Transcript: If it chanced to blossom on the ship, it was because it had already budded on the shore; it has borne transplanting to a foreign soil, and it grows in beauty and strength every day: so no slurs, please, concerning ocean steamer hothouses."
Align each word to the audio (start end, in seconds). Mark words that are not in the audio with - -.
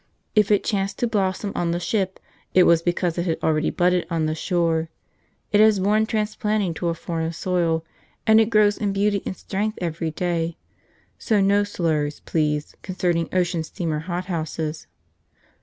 If 0.33 0.49
it 0.49 0.63
chanced 0.63 0.97
to 0.97 1.07
blossom 1.07 1.51
on 1.53 1.69
the 1.69 1.79
ship, 1.79 2.19
it 2.55 2.63
was 2.63 2.81
because 2.81 3.19
it 3.19 3.27
had 3.27 3.37
already 3.43 3.69
budded 3.69 4.07
on 4.09 4.25
the 4.25 4.33
shore; 4.33 4.89
it 5.51 5.59
has 5.61 5.79
borne 5.79 6.07
transplanting 6.07 6.73
to 6.73 6.87
a 6.89 6.95
foreign 6.95 7.31
soil, 7.33 7.85
and 8.25 8.41
it 8.41 8.49
grows 8.49 8.79
in 8.79 8.93
beauty 8.93 9.21
and 9.27 9.37
strength 9.37 9.77
every 9.79 10.09
day: 10.09 10.57
so 11.19 11.39
no 11.39 11.63
slurs, 11.63 12.19
please, 12.21 12.73
concerning 12.81 13.29
ocean 13.31 13.63
steamer 13.63 13.99
hothouses." 13.99 14.87